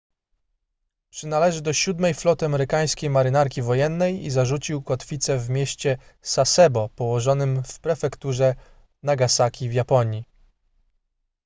przynależy 1.09 1.61
do 1.61 1.73
siódmej 1.73 2.13
floty 2.13 2.45
amerykańskiej 2.45 3.09
marynarki 3.09 3.61
wojennej 3.61 4.25
i 4.25 4.29
zarzucił 4.29 4.81
kotwicę 4.81 5.37
w 5.37 5.49
mieście 5.49 5.97
sasebo 6.21 6.89
położonym 6.89 7.63
w 7.63 7.79
prefekturze 7.79 8.55
nagasaki 9.03 9.69
w 9.69 9.73
japonii 9.73 10.25